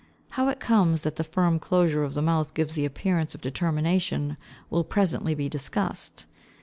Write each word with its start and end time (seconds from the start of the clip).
How 0.31 0.47
it 0.49 0.59
comes 0.59 1.03
that 1.03 1.17
the 1.17 1.23
firm 1.23 1.59
closure 1.59 2.01
of 2.01 2.15
the 2.15 2.23
mouth 2.23 2.55
gives 2.55 2.73
the 2.73 2.85
appearance 2.85 3.35
of 3.35 3.41
determination 3.41 4.35
will 4.71 4.83
presently 4.83 5.35
be 5.35 5.47
discussed. 5.47 6.25